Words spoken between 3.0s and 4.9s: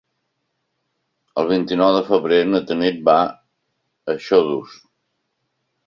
va a Xodos.